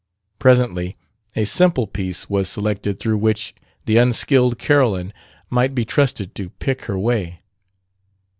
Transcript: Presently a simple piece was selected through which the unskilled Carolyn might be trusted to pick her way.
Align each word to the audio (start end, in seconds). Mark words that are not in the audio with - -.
Presently 0.39 0.97
a 1.35 1.45
simple 1.45 1.85
piece 1.85 2.27
was 2.27 2.49
selected 2.49 2.99
through 2.99 3.19
which 3.19 3.53
the 3.85 3.97
unskilled 3.97 4.57
Carolyn 4.57 5.13
might 5.51 5.75
be 5.75 5.85
trusted 5.85 6.33
to 6.33 6.49
pick 6.49 6.85
her 6.85 6.97
way. 6.97 7.41